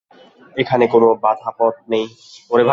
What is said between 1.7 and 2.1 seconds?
নেই।